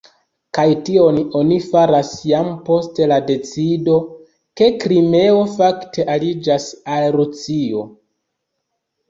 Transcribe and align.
Kaj 0.57 0.63
tion 0.85 1.17
oni 1.39 1.57
faras 1.65 2.09
jam 2.29 2.49
post 2.69 3.01
la 3.11 3.19
decido, 3.27 3.99
ke 4.63 4.71
Krimeo 4.85 5.45
fakte 5.59 6.09
aliĝas 6.17 6.67
al 6.97 7.07
Rusio. 7.21 7.87